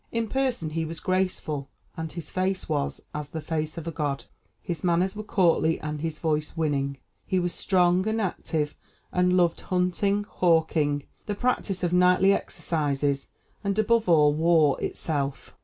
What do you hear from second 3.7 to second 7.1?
of a god.' His manners were courtly and his voice winning.